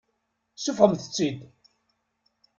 Seffɣemt-tt-id. 0.55 1.39